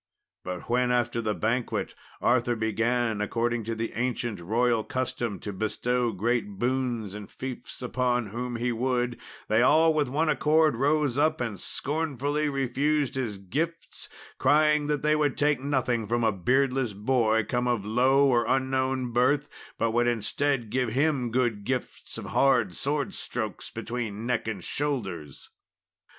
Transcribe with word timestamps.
But 0.43 0.67
when 0.67 0.89
after 0.91 1.21
the 1.21 1.35
banquet 1.35 1.93
Arthur 2.21 2.55
began, 2.55 3.21
according 3.21 3.63
to 3.65 3.75
the 3.75 3.93
ancient 3.93 4.39
royal 4.39 4.83
custom, 4.83 5.37
to 5.41 5.53
bestow 5.53 6.11
great 6.11 6.57
boons 6.57 7.13
and 7.13 7.29
fiefs 7.29 7.79
on 7.83 8.29
whom 8.29 8.55
he 8.55 8.71
would, 8.71 9.19
they 9.47 9.61
all 9.61 9.93
with 9.93 10.09
one 10.09 10.27
accord 10.27 10.75
rose 10.75 11.19
up, 11.19 11.39
and 11.39 11.59
scornfully 11.59 12.49
refused 12.49 13.13
his 13.13 13.37
gifts, 13.37 14.09
crying 14.39 14.87
that 14.87 15.03
they 15.03 15.15
would 15.15 15.37
take 15.37 15.59
nothing 15.59 16.07
from 16.07 16.23
a 16.23 16.31
beardless 16.31 16.93
boy 16.93 17.45
come 17.47 17.67
of 17.67 17.85
low 17.85 18.25
or 18.27 18.47
unknown 18.47 19.13
birth, 19.13 19.49
but 19.77 19.91
would 19.91 20.07
instead 20.07 20.71
give 20.71 20.89
him 20.93 21.29
good 21.29 21.63
gifts 21.63 22.17
of 22.17 22.25
hard 22.25 22.73
sword 22.73 23.13
strokes 23.13 23.69
between 23.69 24.25
neck 24.25 24.47
and 24.47 24.63
shoulders. 24.63 25.51